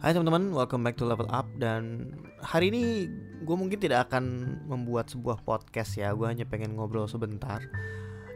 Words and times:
Hai 0.00 0.16
teman-teman, 0.16 0.56
welcome 0.56 0.80
back 0.80 0.96
to 0.96 1.04
Level 1.04 1.28
Up. 1.28 1.44
Dan 1.60 2.08
hari 2.40 2.72
ini 2.72 3.04
gue 3.44 3.52
mungkin 3.52 3.76
tidak 3.76 4.08
akan 4.08 4.56
membuat 4.64 5.12
sebuah 5.12 5.44
podcast 5.44 5.92
ya. 6.00 6.16
Gue 6.16 6.24
hanya 6.24 6.48
pengen 6.48 6.72
ngobrol 6.72 7.04
sebentar. 7.04 7.60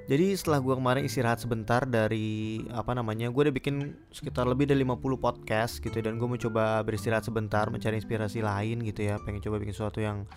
Jadi 0.05 0.37
setelah 0.37 0.61
gue 0.61 0.77
kemarin 0.77 1.09
istirahat 1.09 1.41
sebentar 1.41 1.89
dari 1.89 2.61
apa 2.69 2.93
namanya 2.93 3.32
Gue 3.32 3.48
udah 3.48 3.57
bikin 3.57 3.96
sekitar 4.12 4.45
lebih 4.45 4.69
dari 4.69 4.85
50 4.85 5.00
podcast 5.16 5.80
gitu 5.80 5.96
Dan 6.05 6.21
gue 6.21 6.29
mau 6.29 6.37
coba 6.37 6.85
beristirahat 6.85 7.25
sebentar 7.25 7.65
mencari 7.73 7.96
inspirasi 7.96 8.45
lain 8.45 8.85
gitu 8.85 9.09
ya. 9.09 9.17
Pengen 9.25 9.41
coba 9.41 9.57
bikin 9.57 9.73
sesuatu 9.73 10.05
yang 10.05 10.29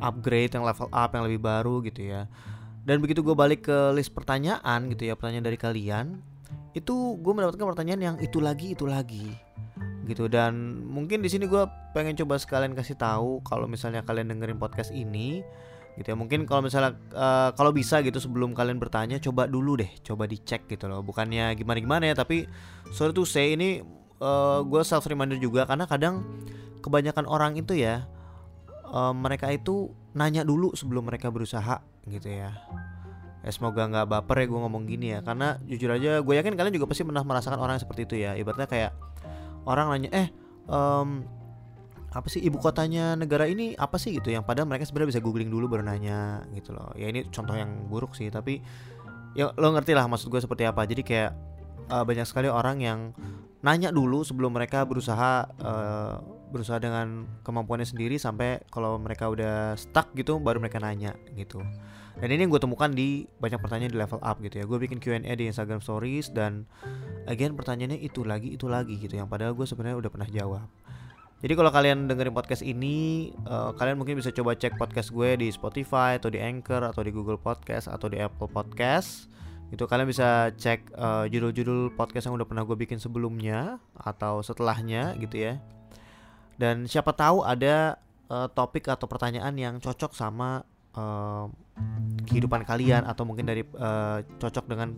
upgrade, 0.00 0.56
yang 0.56 0.64
level 0.64 0.88
up, 0.88 1.12
yang 1.12 1.28
lebih 1.28 1.44
baru 1.44 1.84
gitu 1.84 2.08
ya. 2.08 2.24
Dan 2.88 3.04
begitu 3.04 3.20
gue 3.20 3.36
balik 3.36 3.68
ke 3.68 3.92
list 3.92 4.16
pertanyaan 4.16 4.88
gitu 4.88 5.04
ya 5.04 5.12
Pertanyaan 5.12 5.44
dari 5.44 5.60
kalian 5.60 6.24
Itu 6.72 7.20
gue 7.20 7.32
mendapatkan 7.36 7.68
pertanyaan 7.68 8.00
yang 8.00 8.16
itu 8.24 8.40
lagi, 8.40 8.72
itu 8.72 8.88
lagi 8.88 9.49
gitu. 10.10 10.26
Dan 10.26 10.82
mungkin 10.90 11.22
di 11.22 11.30
sini 11.30 11.46
gue 11.46 11.62
pengen 11.94 12.18
coba 12.18 12.36
sekalian 12.42 12.74
kasih 12.74 12.98
tahu 12.98 13.40
kalau 13.46 13.70
misalnya 13.70 14.02
kalian 14.02 14.34
dengerin 14.34 14.58
podcast 14.58 14.90
ini 14.90 15.46
gitu 15.94 16.10
ya. 16.10 16.16
Mungkin 16.18 16.50
kalau 16.50 16.66
misalnya 16.66 16.98
uh, 17.14 17.54
kalau 17.54 17.70
bisa 17.70 18.02
gitu 18.02 18.18
sebelum 18.18 18.52
kalian 18.52 18.82
bertanya 18.82 19.22
coba 19.22 19.46
dulu 19.46 19.78
deh 19.78 19.90
coba 20.02 20.26
dicek 20.26 20.66
gitu 20.66 20.90
loh. 20.90 21.06
Bukannya 21.06 21.54
gimana 21.54 21.78
gimana 21.78 22.04
ya 22.10 22.14
tapi 22.18 22.50
sorry 22.90 23.14
tuh 23.14 23.24
saya 23.24 23.54
ini 23.54 23.80
uh, 24.18 24.66
gue 24.66 24.82
self 24.82 25.06
reminder 25.06 25.38
juga 25.38 25.64
karena 25.64 25.86
kadang 25.86 26.26
kebanyakan 26.80 27.28
orang 27.28 27.54
itu 27.60 27.76
ya 27.76 28.08
uh, 28.90 29.14
mereka 29.14 29.48
itu 29.52 29.92
nanya 30.16 30.42
dulu 30.42 30.74
sebelum 30.74 31.06
mereka 31.06 31.30
berusaha 31.30 31.82
gitu 32.06 32.28
ya. 32.28 32.50
Ya 33.40 33.50
semoga 33.56 33.88
nggak 33.88 34.04
baper 34.04 34.44
ya 34.44 34.46
gue 34.52 34.60
ngomong 34.60 34.84
gini 34.84 35.16
ya. 35.16 35.24
Karena 35.24 35.56
jujur 35.64 35.88
aja 35.88 36.20
gue 36.20 36.34
yakin 36.36 36.54
kalian 36.56 36.74
juga 36.76 36.88
pasti 36.90 37.08
pernah 37.08 37.24
merasakan 37.24 37.56
orang 37.56 37.80
seperti 37.80 38.04
itu 38.04 38.14
ya. 38.20 38.36
Ibaratnya 38.36 38.68
kayak 38.68 38.92
orang 39.70 39.86
nanya 39.94 40.10
eh 40.10 40.28
um, 40.66 41.22
apa 42.10 42.26
sih 42.26 42.42
ibu 42.42 42.58
kotanya 42.58 43.14
negara 43.14 43.46
ini 43.46 43.78
apa 43.78 43.94
sih? 43.94 44.18
Gitu 44.18 44.34
yang 44.34 44.42
padahal 44.42 44.66
mereka 44.66 44.90
sebenarnya 44.90 45.18
bisa 45.18 45.22
googling 45.22 45.46
dulu 45.46 45.70
baru 45.70 45.86
nanya 45.86 46.42
gitu 46.58 46.74
loh. 46.74 46.90
Ya 46.98 47.06
ini 47.06 47.22
contoh 47.30 47.54
yang 47.54 47.86
buruk 47.86 48.18
sih 48.18 48.26
tapi 48.34 48.58
ya 49.38 49.54
lo 49.54 49.70
ngerti 49.70 49.94
lah 49.94 50.10
maksud 50.10 50.26
gue 50.26 50.42
seperti 50.42 50.66
apa. 50.66 50.82
Jadi 50.90 51.06
kayak 51.06 51.30
uh, 51.86 52.02
banyak 52.02 52.26
sekali 52.26 52.50
orang 52.50 52.82
yang 52.82 53.14
nanya 53.60 53.92
dulu 53.94 54.26
sebelum 54.26 54.56
mereka 54.56 54.82
berusaha 54.82 55.46
uh, 55.62 56.18
berusaha 56.50 56.82
dengan 56.82 57.30
kemampuannya 57.46 57.86
sendiri 57.86 58.18
sampai 58.18 58.58
kalau 58.74 58.98
mereka 58.98 59.30
udah 59.30 59.78
stuck 59.78 60.10
gitu 60.18 60.42
baru 60.42 60.58
mereka 60.58 60.82
nanya 60.82 61.14
gitu. 61.38 61.62
Dan 62.18 62.28
ini 62.34 62.44
yang 62.44 62.52
gue 62.52 62.60
temukan 62.60 62.90
di 62.90 63.24
banyak 63.38 63.62
pertanyaan 63.62 63.92
di 63.94 63.98
level 64.02 64.20
up 64.20 64.36
gitu 64.42 64.60
ya. 64.60 64.64
Gue 64.66 64.82
bikin 64.82 64.98
Q&A 64.98 65.32
di 65.38 65.46
Instagram 65.46 65.80
Stories 65.80 66.34
dan 66.34 66.66
again 67.26 67.52
pertanyaannya 67.58 68.00
itu 68.00 68.22
lagi 68.22 68.54
itu 68.54 68.70
lagi 68.70 68.96
gitu 68.96 69.18
yang 69.18 69.28
padahal 69.28 69.52
gue 69.52 69.66
sebenarnya 69.66 69.98
udah 70.00 70.10
pernah 70.12 70.28
jawab 70.30 70.68
jadi 71.40 71.56
kalau 71.56 71.72
kalian 71.72 72.04
dengerin 72.04 72.36
podcast 72.36 72.60
ini, 72.60 73.32
uh, 73.48 73.72
kalian 73.72 73.96
mungkin 73.96 74.20
bisa 74.20 74.28
coba 74.28 74.52
cek 74.52 74.76
podcast 74.76 75.08
gue 75.08 75.40
di 75.40 75.48
Spotify 75.48 76.20
atau 76.20 76.28
di 76.28 76.36
Anchor 76.36 76.84
atau 76.84 77.00
di 77.00 77.08
Google 77.08 77.40
Podcast 77.40 77.88
atau 77.88 78.12
di 78.12 78.20
Apple 78.20 78.52
Podcast. 78.52 79.32
Itu 79.72 79.88
kalian 79.88 80.04
bisa 80.04 80.52
cek 80.52 80.92
uh, 80.92 81.24
judul-judul 81.32 81.96
podcast 81.96 82.28
yang 82.28 82.36
udah 82.36 82.44
pernah 82.44 82.68
gue 82.68 82.76
bikin 82.76 83.00
sebelumnya 83.00 83.80
atau 83.96 84.44
setelahnya 84.44 85.16
gitu 85.16 85.48
ya. 85.48 85.56
Dan 86.60 86.84
siapa 86.84 87.16
tahu 87.16 87.40
ada 87.40 87.96
uh, 88.28 88.44
topik 88.52 88.92
atau 88.92 89.08
pertanyaan 89.08 89.56
yang 89.56 89.74
cocok 89.80 90.12
sama 90.12 90.60
uh, 90.92 91.48
kehidupan 92.28 92.68
kalian 92.68 93.08
atau 93.08 93.24
mungkin 93.24 93.48
dari 93.48 93.64
uh, 93.80 94.20
cocok 94.36 94.68
dengan 94.68 94.92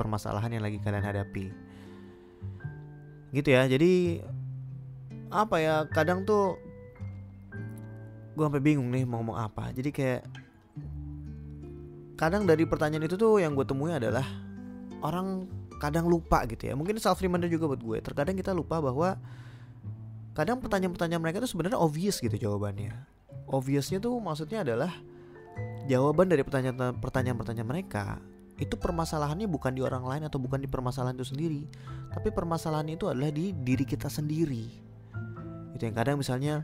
permasalahan 0.00 0.56
yang 0.56 0.64
lagi 0.64 0.80
kalian 0.80 1.04
hadapi. 1.04 1.52
Gitu 3.36 3.48
ya 3.52 3.68
jadi 3.68 4.24
apa 5.28 5.56
ya 5.60 5.84
kadang 5.92 6.24
tuh 6.24 6.56
gue 8.34 8.44
sampai 8.48 8.64
bingung 8.64 8.88
nih 8.88 9.04
mau 9.04 9.20
ngomong 9.20 9.36
apa. 9.36 9.68
Jadi 9.76 9.92
kayak 9.92 10.22
kadang 12.16 12.48
dari 12.48 12.64
pertanyaan 12.64 13.04
itu 13.04 13.20
tuh 13.20 13.36
yang 13.36 13.52
gue 13.52 13.68
temui 13.68 13.92
adalah 13.92 14.24
orang 15.04 15.44
kadang 15.76 16.08
lupa 16.08 16.48
gitu 16.48 16.72
ya. 16.72 16.74
Mungkin 16.74 16.96
self 16.96 17.20
reminder 17.20 17.52
juga 17.52 17.68
buat 17.68 17.82
gue 17.84 17.98
terkadang 18.00 18.36
kita 18.40 18.56
lupa 18.56 18.80
bahwa 18.80 19.20
kadang 20.32 20.56
pertanyaan-pertanyaan 20.64 21.20
mereka 21.20 21.44
tuh 21.44 21.50
sebenarnya 21.52 21.76
obvious 21.76 22.16
gitu 22.16 22.32
jawabannya. 22.32 22.96
Obviousnya 23.50 24.00
tuh 24.00 24.16
maksudnya 24.22 24.64
adalah 24.64 24.92
jawaban 25.90 26.30
dari 26.30 26.46
pertanyaan-pertanyaan 26.46 27.68
mereka 27.68 28.22
itu 28.60 28.76
permasalahannya 28.76 29.48
bukan 29.48 29.72
di 29.72 29.80
orang 29.80 30.04
lain 30.04 30.22
atau 30.28 30.36
bukan 30.36 30.60
di 30.60 30.68
permasalahan 30.68 31.16
itu 31.16 31.32
sendiri. 31.32 31.64
Tapi 32.12 32.28
permasalahan 32.28 32.92
itu 32.92 33.08
adalah 33.08 33.32
di 33.32 33.56
diri 33.56 33.88
kita 33.88 34.12
sendiri. 34.12 34.68
Itu 35.72 35.88
yang 35.88 35.96
kadang 35.96 36.20
misalnya 36.20 36.60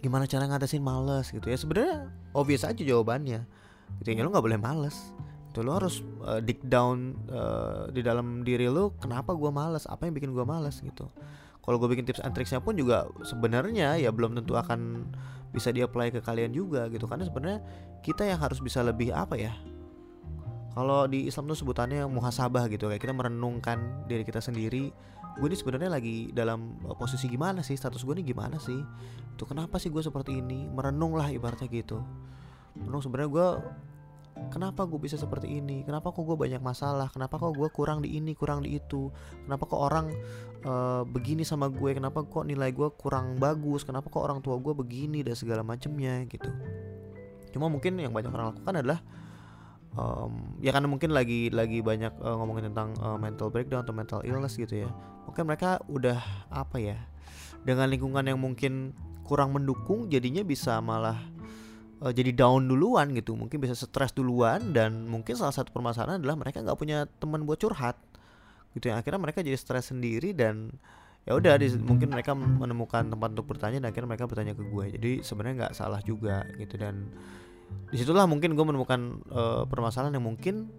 gimana 0.00 0.24
cara 0.24 0.48
ngatasin 0.48 0.80
males 0.80 1.28
gitu 1.28 1.52
ya. 1.52 1.60
Sebenarnya 1.60 2.08
obvious 2.32 2.64
aja 2.64 2.80
jawabannya. 2.80 3.44
Gitu 4.00 4.08
ya 4.08 4.24
lo 4.24 4.32
nggak 4.32 4.46
boleh 4.48 4.56
males. 4.56 5.12
Itu 5.52 5.60
lo 5.60 5.76
harus 5.76 6.00
uh, 6.24 6.40
dig 6.40 6.64
down 6.64 7.12
uh, 7.28 7.92
di 7.92 8.00
dalam 8.00 8.40
diri 8.40 8.64
lo 8.72 8.96
kenapa 8.96 9.36
gue 9.36 9.52
males? 9.52 9.84
Apa 9.84 10.08
yang 10.08 10.16
bikin 10.16 10.32
gue 10.32 10.48
males? 10.48 10.80
Gitu. 10.80 11.04
Kalau 11.60 11.76
gue 11.76 11.92
bikin 11.92 12.08
tips 12.08 12.24
and 12.24 12.32
tricksnya 12.32 12.64
pun 12.64 12.72
juga 12.72 13.04
sebenarnya 13.20 14.00
ya 14.00 14.08
belum 14.08 14.32
tentu 14.32 14.56
akan 14.56 15.12
bisa 15.52 15.68
di-apply 15.68 16.08
ke 16.08 16.24
kalian 16.24 16.56
juga 16.56 16.88
gitu. 16.88 17.04
Karena 17.04 17.28
sebenarnya 17.28 17.60
kita 18.00 18.24
yang 18.24 18.40
harus 18.40 18.64
bisa 18.64 18.80
lebih 18.80 19.12
apa 19.12 19.36
ya 19.36 19.52
kalau 20.70 21.10
di 21.10 21.26
Islam 21.26 21.50
tuh 21.50 21.58
sebutannya 21.58 22.06
muhasabah 22.06 22.70
gitu 22.70 22.86
kayak 22.86 23.02
kita 23.02 23.14
merenungkan 23.14 24.06
diri 24.06 24.22
kita 24.22 24.38
sendiri. 24.38 24.94
Gue 25.38 25.46
ini 25.46 25.56
sebenarnya 25.58 25.90
lagi 25.90 26.30
dalam 26.30 26.78
eh, 26.86 26.96
posisi 26.98 27.26
gimana 27.26 27.62
sih? 27.62 27.74
Status 27.74 28.02
gue 28.02 28.14
ini 28.18 28.24
gimana 28.26 28.58
sih? 28.58 28.78
Itu 29.34 29.46
kenapa 29.46 29.82
sih 29.82 29.90
gue 29.90 30.02
seperti 30.02 30.38
ini? 30.38 30.70
Merenung 30.70 31.18
lah 31.18 31.30
ibaratnya 31.30 31.66
gitu. 31.70 31.98
Merenung 32.78 33.02
sebenarnya 33.02 33.30
gue 33.30 33.48
kenapa 34.48 34.86
gue 34.86 35.00
bisa 35.02 35.18
seperti 35.18 35.58
ini? 35.58 35.82
Kenapa 35.82 36.14
kok 36.14 36.22
gue 36.22 36.38
banyak 36.38 36.62
masalah? 36.62 37.10
Kenapa 37.10 37.36
kok 37.36 37.52
gue 37.52 37.68
kurang 37.74 38.00
di 38.00 38.14
ini 38.16 38.32
kurang 38.38 38.62
di 38.62 38.78
itu? 38.78 39.10
Kenapa 39.44 39.66
kok 39.66 39.80
orang 39.80 40.06
uh, 40.64 41.02
begini 41.02 41.42
sama 41.42 41.66
gue? 41.66 41.98
Kenapa 41.98 42.22
kok 42.22 42.46
nilai 42.46 42.70
gue 42.70 42.88
kurang 42.94 43.36
bagus? 43.42 43.82
Kenapa 43.82 44.06
kok 44.06 44.22
orang 44.22 44.38
tua 44.38 44.56
gue 44.62 44.72
begini 44.72 45.26
dan 45.26 45.34
segala 45.34 45.66
macamnya 45.66 46.22
gitu? 46.30 46.48
Cuma 47.50 47.66
mungkin 47.66 47.98
yang 47.98 48.14
banyak 48.14 48.30
orang 48.30 48.54
lakukan 48.54 48.74
adalah 48.78 49.00
um, 49.96 50.58
ya 50.62 50.70
karena 50.70 50.86
mungkin 50.86 51.10
lagi 51.10 51.50
lagi 51.50 51.82
banyak 51.82 52.14
uh, 52.20 52.36
ngomongin 52.38 52.70
tentang 52.70 52.94
uh, 53.02 53.18
mental 53.18 53.50
breakdown 53.50 53.82
atau 53.82 53.94
mental 53.94 54.20
illness 54.22 54.54
gitu 54.54 54.86
ya. 54.86 54.90
Mungkin 55.26 55.46
mereka 55.46 55.82
udah 55.90 56.18
apa 56.50 56.76
ya 56.78 56.98
dengan 57.62 57.90
lingkungan 57.90 58.24
yang 58.26 58.38
mungkin 58.38 58.94
kurang 59.26 59.54
mendukung 59.54 60.10
jadinya 60.10 60.42
bisa 60.42 60.82
malah 60.82 61.18
uh, 62.02 62.12
jadi 62.12 62.34
down 62.34 62.66
duluan 62.66 63.14
gitu. 63.14 63.34
Mungkin 63.34 63.58
bisa 63.62 63.74
stres 63.74 64.14
duluan 64.14 64.74
dan 64.74 65.06
mungkin 65.06 65.34
salah 65.38 65.54
satu 65.54 65.70
permasalahan 65.70 66.18
adalah 66.18 66.36
mereka 66.38 66.62
nggak 66.62 66.78
punya 66.78 67.06
teman 67.18 67.46
buat 67.46 67.58
curhat 67.58 67.98
gitu 68.74 68.90
ya. 68.90 68.98
Akhirnya 68.98 69.20
mereka 69.22 69.42
jadi 69.42 69.58
stres 69.58 69.90
sendiri 69.90 70.34
dan 70.34 70.74
ya 71.28 71.36
udah 71.36 71.60
mungkin 71.84 72.08
mereka 72.08 72.32
menemukan 72.32 73.12
tempat 73.12 73.28
untuk 73.36 73.52
bertanya 73.52 73.84
dan 73.84 73.92
akhirnya 73.92 74.08
mereka 74.16 74.24
bertanya 74.26 74.54
ke 74.56 74.64
gue. 74.64 74.84
Jadi 74.96 75.12
sebenarnya 75.20 75.54
nggak 75.66 75.74
salah 75.76 76.00
juga 76.00 76.48
gitu 76.56 76.80
dan 76.80 77.12
di 77.90 77.96
situlah 77.98 78.26
mungkin 78.30 78.54
gue 78.54 78.64
menemukan 78.66 79.18
uh, 79.34 79.62
permasalahan 79.66 80.14
yang 80.14 80.26
mungkin 80.26 80.70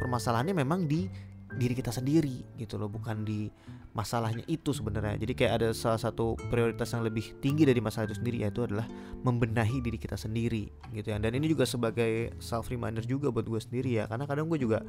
permasalahannya 0.00 0.52
memang 0.52 0.84
di 0.84 1.08
diri 1.56 1.74
kita 1.74 1.90
sendiri 1.90 2.46
gitu 2.60 2.78
loh 2.78 2.86
bukan 2.86 3.26
di 3.26 3.50
masalahnya 3.90 4.46
itu 4.46 4.70
sebenarnya. 4.70 5.18
Jadi 5.18 5.32
kayak 5.34 5.52
ada 5.58 5.68
salah 5.74 5.98
satu 5.98 6.38
prioritas 6.46 6.94
yang 6.94 7.02
lebih 7.02 7.34
tinggi 7.42 7.66
dari 7.66 7.82
masalah 7.82 8.06
itu 8.06 8.22
sendiri 8.22 8.46
yaitu 8.46 8.62
adalah 8.62 8.86
membenahi 9.26 9.82
diri 9.82 9.98
kita 9.98 10.14
sendiri 10.14 10.70
gitu 10.94 11.10
ya. 11.10 11.18
Dan 11.18 11.34
ini 11.34 11.50
juga 11.50 11.66
sebagai 11.66 12.30
self 12.38 12.70
reminder 12.70 13.02
juga 13.02 13.34
buat 13.34 13.46
gue 13.50 13.58
sendiri 13.58 13.98
ya 13.98 14.06
karena 14.06 14.30
kadang 14.30 14.46
gue 14.46 14.62
juga 14.62 14.86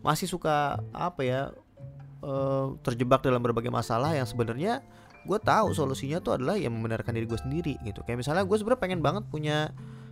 masih 0.00 0.24
suka 0.24 0.80
apa 0.96 1.20
ya 1.20 1.40
uh, 2.24 2.72
terjebak 2.80 3.20
dalam 3.20 3.44
berbagai 3.44 3.68
masalah 3.68 4.16
yang 4.16 4.24
sebenarnya 4.24 4.80
gue 5.28 5.36
tahu 5.36 5.76
solusinya 5.76 6.16
tuh 6.24 6.40
adalah 6.40 6.56
yang 6.56 6.72
membenarkan 6.72 7.12
diri 7.12 7.28
gue 7.28 7.36
sendiri 7.36 7.74
gitu. 7.84 8.00
Kayak 8.08 8.24
misalnya 8.24 8.48
gue 8.48 8.56
sebenarnya 8.56 8.80
pengen 8.80 9.00
banget 9.04 9.24
punya 9.28 9.68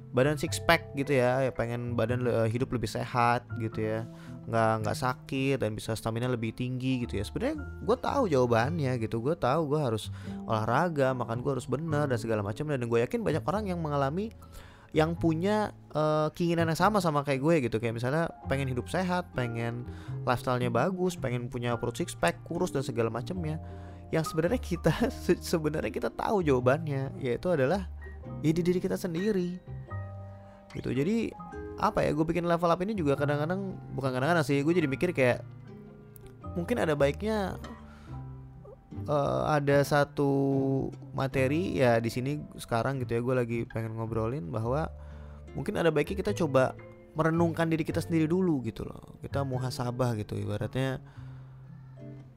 badan 0.08 0.40
six 0.40 0.56
pack 0.56 0.96
gitu 0.96 1.20
ya 1.20 1.44
ya 1.44 1.52
pengen 1.52 1.92
badan 1.92 2.24
uh, 2.24 2.48
hidup 2.48 2.72
lebih 2.72 2.88
sehat 2.88 3.44
gitu 3.60 3.84
ya. 3.84 4.08
Nggak 4.48 4.72
nggak 4.84 4.96
sakit 4.96 5.56
dan 5.60 5.76
bisa 5.76 5.92
stamina 5.92 6.28
lebih 6.28 6.56
tinggi 6.56 7.04
gitu 7.04 7.20
ya. 7.20 7.24
Sebenarnya 7.24 7.60
gue 7.84 7.96
tahu 8.00 8.24
jawabannya 8.32 8.96
gitu. 9.04 9.20
Gue 9.20 9.36
tahu 9.36 9.76
gue 9.76 9.80
harus 9.80 10.08
olahraga 10.48 11.12
makan 11.12 11.44
gue 11.44 11.52
harus 11.60 11.68
benar 11.68 12.08
dan 12.08 12.16
segala 12.16 12.40
macam. 12.40 12.64
Dan 12.72 12.88
gue 12.88 12.98
yakin 13.04 13.20
banyak 13.20 13.44
orang 13.44 13.64
yang 13.68 13.80
mengalami 13.84 14.32
yang 14.96 15.12
punya 15.12 15.76
uh, 15.92 16.32
keinginan 16.32 16.72
yang 16.72 16.80
sama 16.80 17.04
sama 17.04 17.20
kayak 17.20 17.44
gue 17.44 17.54
gitu. 17.68 17.76
Kayak 17.76 18.00
misalnya 18.00 18.32
pengen 18.48 18.72
hidup 18.72 18.88
sehat 18.88 19.28
pengen 19.36 19.84
lifestylenya 20.24 20.72
bagus 20.72 21.20
pengen 21.20 21.52
punya 21.52 21.76
perut 21.76 21.96
six 22.00 22.16
pack 22.16 22.40
kurus 22.48 22.72
dan 22.72 22.80
segala 22.80 23.12
macamnya 23.12 23.60
yang 24.08 24.24
sebenarnya 24.24 24.60
kita 24.60 24.92
sebenarnya 25.52 25.92
kita 25.92 26.08
tahu 26.08 26.40
jawabannya 26.40 27.12
yaitu 27.20 27.52
adalah 27.52 27.88
ya 28.40 28.52
di 28.52 28.62
diri 28.64 28.80
kita 28.80 28.96
sendiri 28.96 29.60
gitu. 30.74 30.92
Jadi 30.92 31.32
apa 31.78 32.02
ya 32.02 32.10
gue 32.10 32.26
bikin 32.26 32.44
level 32.44 32.68
up 32.68 32.80
ini 32.82 32.92
juga 32.92 33.14
kadang-kadang 33.14 33.78
bukan 33.94 34.10
kadang-kadang 34.10 34.42
sih 34.42 34.60
gue 34.66 34.74
jadi 34.74 34.90
mikir 34.90 35.14
kayak 35.14 35.46
mungkin 36.58 36.82
ada 36.82 36.98
baiknya 36.98 37.54
uh, 39.06 39.46
ada 39.46 39.78
satu 39.86 40.30
materi 41.14 41.78
ya 41.78 42.02
di 42.02 42.10
sini 42.10 42.42
sekarang 42.58 42.98
gitu 43.06 43.14
ya 43.14 43.20
gue 43.22 43.34
lagi 43.38 43.58
pengen 43.70 43.94
ngobrolin 43.94 44.50
bahwa 44.50 44.90
mungkin 45.54 45.78
ada 45.78 45.94
baiknya 45.94 46.18
kita 46.18 46.32
coba 46.34 46.74
merenungkan 47.14 47.70
diri 47.70 47.86
kita 47.86 48.02
sendiri 48.02 48.26
dulu 48.26 48.62
gitu 48.66 48.82
loh. 48.82 49.18
Kita 49.22 49.46
muhasabah 49.46 50.18
gitu 50.18 50.34
ibaratnya 50.34 50.98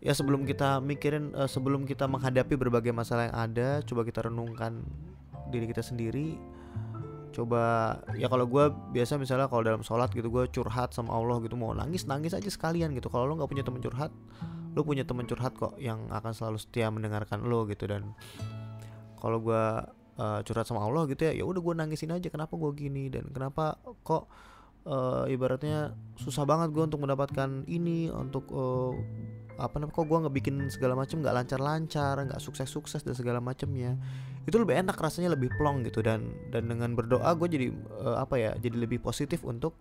ya 0.01 0.13
sebelum 0.17 0.49
kita 0.49 0.81
mikirin 0.81 1.33
uh, 1.37 1.45
sebelum 1.45 1.85
kita 1.85 2.09
menghadapi 2.09 2.57
berbagai 2.57 2.89
masalah 2.89 3.29
yang 3.29 3.37
ada 3.37 3.69
coba 3.85 4.01
kita 4.01 4.25
renungkan 4.25 4.81
diri 5.53 5.69
kita 5.69 5.85
sendiri 5.85 6.41
coba 7.31 7.95
ya 8.19 8.27
kalau 8.27 8.43
gue 8.47 8.69
biasa 8.91 9.15
misalnya 9.15 9.47
kalau 9.47 9.63
dalam 9.63 9.81
sholat 9.81 10.11
gitu 10.11 10.27
gue 10.27 10.51
curhat 10.51 10.91
sama 10.91 11.15
Allah 11.15 11.39
gitu 11.39 11.55
mau 11.55 11.71
nangis 11.71 12.05
nangis 12.05 12.35
aja 12.35 12.47
sekalian 12.47 12.91
gitu. 12.95 13.07
Kalau 13.07 13.27
lo 13.27 13.39
nggak 13.39 13.51
punya 13.51 13.63
teman 13.63 13.81
curhat 13.81 14.11
lo 14.71 14.87
punya 14.87 15.03
teman 15.03 15.27
curhat 15.27 15.51
kok 15.55 15.75
yang 15.79 16.07
akan 16.11 16.31
selalu 16.31 16.57
setia 16.59 16.91
mendengarkan 16.91 17.43
lo 17.47 17.67
gitu. 17.67 17.87
Dan 17.87 18.13
kalau 19.19 19.39
gue 19.39 19.63
uh, 20.21 20.39
curhat 20.43 20.65
sama 20.67 20.83
Allah 20.83 21.07
gitu 21.09 21.25
ya 21.25 21.33
ya 21.33 21.43
udah 21.47 21.61
gue 21.61 21.73
nangisin 21.77 22.13
aja 22.13 22.27
kenapa 22.27 22.53
gue 22.57 22.71
gini 22.75 23.07
dan 23.09 23.29
kenapa 23.29 23.77
kok 24.05 24.27
uh, 24.85 25.25
ibaratnya 25.29 25.93
susah 26.17 26.43
banget 26.45 26.73
gue 26.73 26.83
untuk 26.83 27.01
mendapatkan 27.01 27.65
ini 27.69 28.09
untuk 28.09 28.49
uh, 28.53 28.93
apa 29.61 29.77
namanya 29.77 29.95
kok 29.95 30.05
gue 30.09 30.19
ngebikin 30.25 30.55
segala 30.73 30.97
macam 30.97 31.21
nggak 31.21 31.35
lancar-lancar 31.37 32.15
nggak 32.25 32.41
sukses-sukses 32.41 33.05
dan 33.05 33.13
segala 33.13 33.37
macamnya 33.37 33.93
itu 34.49 34.57
lebih 34.57 34.73
enak 34.81 34.97
rasanya 34.97 35.37
lebih 35.37 35.53
plong 35.55 35.85
gitu. 35.85 36.01
Dan 36.01 36.33
dan 36.49 36.65
dengan 36.65 36.97
berdoa 36.97 37.29
gue 37.37 37.47
jadi 37.47 37.67
uh, 38.01 38.17
apa 38.17 38.41
ya 38.41 38.51
jadi 38.57 38.75
lebih 38.81 38.97
positif 38.99 39.45
untuk 39.45 39.77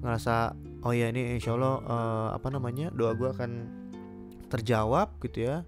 ngerasa 0.00 0.54
oh 0.86 0.94
ya 0.94 1.10
ini 1.12 1.36
insya 1.36 1.52
Allah 1.58 1.74
uh, 1.84 2.28
apa 2.32 2.48
namanya 2.48 2.88
doa 2.94 3.12
gue 3.12 3.28
akan 3.28 3.50
terjawab 4.48 5.20
gitu 5.20 5.44
ya. 5.44 5.62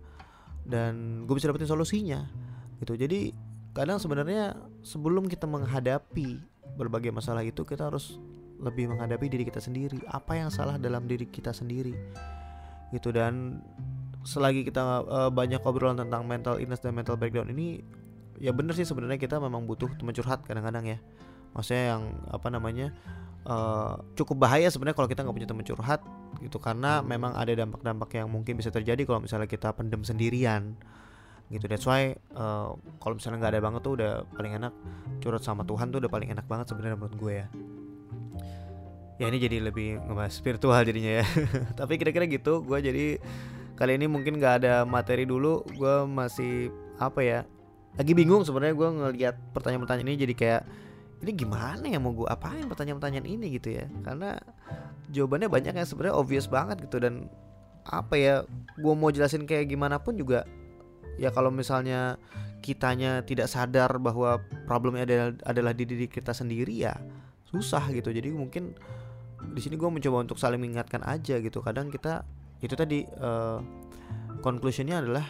Dan 0.66 1.24
gue 1.28 1.34
bisa 1.36 1.52
dapetin 1.52 1.68
solusinya 1.68 2.24
gitu. 2.80 2.96
Jadi 2.96 3.36
kadang 3.76 4.00
sebenarnya 4.00 4.56
sebelum 4.80 5.28
kita 5.28 5.44
menghadapi 5.44 6.40
berbagai 6.80 7.12
masalah 7.12 7.44
itu 7.44 7.62
kita 7.68 7.92
harus 7.92 8.16
lebih 8.56 8.88
menghadapi 8.88 9.28
diri 9.28 9.44
kita 9.44 9.60
sendiri. 9.60 10.00
Apa 10.08 10.40
yang 10.40 10.48
salah 10.48 10.80
dalam 10.80 11.04
diri 11.04 11.28
kita 11.28 11.52
sendiri 11.52 11.92
gitu. 12.94 13.10
Dan 13.14 13.62
selagi 14.26 14.66
kita 14.66 15.06
uh, 15.06 15.30
banyak 15.30 15.62
obrolan 15.62 15.98
tentang 16.02 16.26
mental 16.26 16.58
illness 16.58 16.82
dan 16.82 16.92
mental 16.94 17.14
breakdown 17.14 17.46
ini 17.50 17.78
ya 18.36 18.50
bener 18.50 18.74
sih 18.74 18.84
sebenarnya 18.84 19.16
kita 19.22 19.38
memang 19.38 19.64
butuh 19.64 19.88
teman 19.96 20.12
curhat 20.12 20.42
kadang-kadang 20.44 20.96
ya. 20.96 20.98
Maksudnya 21.54 21.96
yang 21.96 22.02
apa 22.28 22.48
namanya 22.52 22.92
uh, 23.48 23.96
cukup 24.18 24.44
bahaya 24.44 24.68
sebenarnya 24.68 24.96
kalau 24.98 25.08
kita 25.08 25.24
nggak 25.24 25.36
punya 25.36 25.48
teman 25.48 25.64
curhat 25.64 26.00
gitu. 26.42 26.58
Karena 26.60 27.00
memang 27.00 27.32
ada 27.38 27.52
dampak-dampak 27.54 28.10
yang 28.18 28.28
mungkin 28.28 28.58
bisa 28.60 28.68
terjadi 28.68 29.02
kalau 29.08 29.24
misalnya 29.24 29.48
kita 29.48 29.72
pendem 29.72 30.02
sendirian 30.04 30.76
gitu. 31.48 31.70
That's 31.70 31.86
why 31.86 32.18
uh, 32.34 32.74
kalau 32.98 33.14
misalnya 33.16 33.38
nggak 33.40 33.52
ada 33.56 33.62
banget 33.62 33.80
tuh 33.86 33.92
udah 33.96 34.12
paling 34.34 34.52
enak 34.58 34.72
curhat 35.22 35.42
sama 35.46 35.62
Tuhan 35.62 35.94
tuh 35.94 36.02
udah 36.02 36.10
paling 36.10 36.28
enak 36.34 36.46
banget 36.50 36.74
sebenarnya 36.74 36.98
menurut 36.98 37.16
gue 37.16 37.34
ya 37.40 37.46
ya 39.16 39.32
ini 39.32 39.38
jadi 39.40 39.64
lebih 39.64 40.00
ngebahas 40.04 40.32
spiritual 40.32 40.80
jadinya 40.84 41.22
ya. 41.22 41.24
Tapi 41.80 41.96
kira-kira 41.96 42.28
gitu 42.28 42.60
gue 42.64 42.78
jadi 42.80 43.06
kali 43.76 44.00
ini 44.00 44.06
mungkin 44.08 44.40
nggak 44.40 44.54
ada 44.64 44.74
materi 44.88 45.28
dulu 45.28 45.64
gue 45.76 45.94
masih 46.08 46.72
apa 46.96 47.20
ya 47.20 47.40
lagi 47.96 48.12
bingung 48.12 48.44
sebenarnya 48.44 48.76
gue 48.76 48.88
ngelihat 48.88 49.36
pertanyaan-pertanyaan 49.56 50.08
ini 50.12 50.20
jadi 50.20 50.34
kayak 50.36 50.62
ini 51.24 51.32
gimana 51.32 51.84
ya 51.88 51.96
mau 51.96 52.12
gue 52.12 52.28
apain 52.28 52.68
pertanyaan-pertanyaan 52.68 53.24
ini 53.24 53.56
gitu 53.56 53.72
ya. 53.72 53.88
Karena 54.04 54.36
jawabannya 55.08 55.48
banyak 55.48 55.74
yang 55.80 55.88
sebenarnya 55.88 56.16
obvious 56.16 56.44
banget 56.44 56.84
gitu 56.84 57.00
dan 57.00 57.32
apa 57.86 58.14
ya 58.18 58.34
gue 58.76 58.94
mau 58.98 59.08
jelasin 59.08 59.46
kayak 59.46 59.70
gimana 59.70 60.02
pun 60.02 60.18
juga 60.18 60.42
ya 61.16 61.30
kalau 61.30 61.54
misalnya 61.54 62.18
kitanya 62.60 63.22
tidak 63.22 63.46
sadar 63.46 63.94
bahwa 64.02 64.42
problemnya 64.66 65.06
adalah, 65.06 65.30
adalah 65.46 65.72
di 65.72 65.86
diri 65.86 66.10
kita 66.10 66.34
sendiri 66.34 66.74
ya 66.84 66.98
susah 67.48 67.88
gitu. 67.94 68.12
Jadi 68.12 68.34
mungkin 68.34 68.76
di 69.36 69.60
sini 69.60 69.76
gue 69.76 69.88
mencoba 69.88 70.24
untuk 70.24 70.40
saling 70.40 70.60
mengingatkan 70.60 71.04
aja 71.04 71.36
gitu. 71.40 71.60
Kadang 71.60 71.92
kita 71.92 72.24
itu 72.64 72.72
tadi 72.72 73.04
uh, 73.20 73.60
conclusionnya 74.40 75.04
adalah 75.04 75.24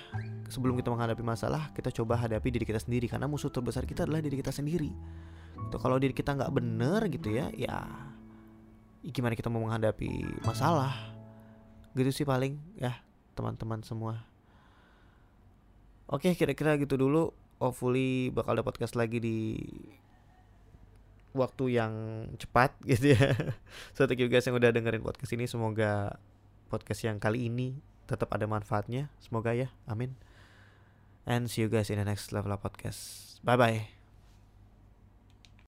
sebelum 0.47 0.79
kita 0.79 0.95
menghadapi 0.95 1.27
masalah 1.27 1.75
kita 1.75 1.91
coba 1.91 2.19
hadapi 2.23 2.49
diri 2.55 2.67
kita 2.67 2.79
sendiri. 2.79 3.11
Karena 3.11 3.27
musuh 3.27 3.51
terbesar 3.51 3.85
kita 3.85 4.07
adalah 4.07 4.23
diri 4.23 4.39
kita 4.39 4.55
sendiri. 4.55 4.91
Itu 5.67 5.77
kalau 5.83 5.99
diri 5.99 6.15
kita 6.15 6.39
nggak 6.39 6.53
bener 6.55 7.01
gitu 7.11 7.35
ya 7.35 7.51
ya 7.55 7.83
gimana 9.07 9.35
kita 9.35 9.51
mau 9.51 9.63
menghadapi 9.67 10.43
masalah? 10.47 10.95
Gitu 11.97 12.23
sih 12.23 12.27
paling 12.27 12.59
ya 12.79 12.95
teman-teman 13.35 13.83
semua. 13.83 14.23
Oke 16.07 16.31
kira-kira 16.39 16.79
gitu 16.79 16.95
dulu. 16.95 17.35
Hopefully 17.57 18.31
bakal 18.31 18.53
ada 18.53 18.63
podcast 18.63 18.95
lagi 18.95 19.17
di 19.17 19.59
waktu 21.37 21.79
yang 21.79 21.93
cepat 22.41 22.73
gitu 22.91 23.15
ya. 23.15 23.37
So 23.93 24.09
thank 24.09 24.21
you 24.21 24.33
guys 24.33 24.49
yang 24.49 24.57
udah 24.57 24.73
dengerin 24.73 25.05
podcast 25.05 25.33
ini. 25.37 25.45
Semoga 25.45 26.17
podcast 26.73 27.05
yang 27.05 27.21
kali 27.21 27.47
ini 27.47 27.79
tetap 28.09 28.33
ada 28.33 28.49
manfaatnya. 28.49 29.13
Semoga 29.21 29.53
ya. 29.53 29.69
Amin. 29.87 30.17
And 31.27 31.51
see 31.51 31.67
you 31.67 31.71
guys 31.71 31.91
in 31.93 31.99
the 31.99 32.07
next 32.07 32.31
level 32.31 32.55
of 32.55 32.63
podcast. 32.63 33.39
Bye 33.43 33.59
bye 33.59 34.06